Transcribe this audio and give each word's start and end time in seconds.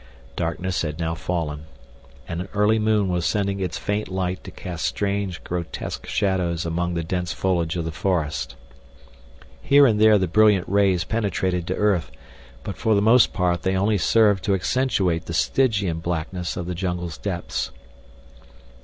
Darkness 0.35 0.81
had 0.81 0.97
now 0.97 1.13
fallen, 1.13 1.65
and 2.27 2.41
an 2.41 2.47
early 2.55 2.79
moon 2.79 3.07
was 3.07 3.23
sending 3.23 3.59
its 3.59 3.77
faint 3.77 4.07
light 4.07 4.43
to 4.43 4.49
cast 4.49 4.83
strange, 4.83 5.43
grotesque 5.43 6.07
shadows 6.07 6.65
among 6.65 6.95
the 6.95 7.03
dense 7.03 7.33
foliage 7.33 7.75
of 7.75 7.85
the 7.85 7.91
forest. 7.91 8.55
Here 9.61 9.85
and 9.85 10.01
there 10.01 10.17
the 10.17 10.27
brilliant 10.27 10.67
rays 10.67 11.03
penetrated 11.03 11.67
to 11.67 11.75
earth, 11.75 12.09
but 12.63 12.77
for 12.77 12.95
the 12.95 13.01
most 13.03 13.31
part 13.31 13.61
they 13.61 13.77
only 13.77 13.99
served 13.99 14.43
to 14.45 14.55
accentuate 14.55 15.25
the 15.27 15.35
Stygian 15.35 15.99
blackness 15.99 16.57
of 16.57 16.65
the 16.65 16.73
jungle's 16.73 17.19
depths. 17.19 17.69